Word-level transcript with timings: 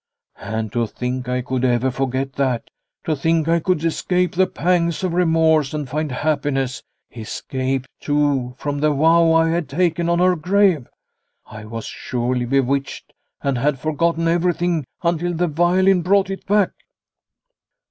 "And 0.55 0.71
to 0.73 0.87
think 0.87 1.29
I 1.29 1.43
could 1.43 1.63
ever 1.63 1.91
forget 1.91 2.33
that! 2.33 2.71
To 3.03 3.13
The 3.13 3.21
Home 3.21 3.43
261 3.43 3.43
think 3.43 3.47
I 3.47 3.59
could 3.63 3.83
escape 3.85 4.33
the 4.33 4.47
pangs 4.47 5.03
of 5.03 5.13
remorse 5.13 5.75
and 5.75 5.87
find 5.87 6.11
happiness; 6.11 6.81
escape, 7.15 7.85
too, 7.99 8.55
from 8.57 8.79
the 8.79 8.91
vow 8.91 9.31
I 9.31 9.49
had 9.49 9.69
taken 9.69 10.09
on 10.09 10.17
her 10.17 10.35
grave! 10.35 10.87
I 11.45 11.65
was 11.65 11.85
surely 11.85 12.45
bewitched, 12.45 13.13
and 13.43 13.59
had 13.59 13.77
forgotten 13.77 14.27
everything 14.27 14.85
until 15.03 15.35
the 15.35 15.45
violin 15.45 16.01
brought 16.01 16.31
it 16.31 16.47
back." 16.47 16.71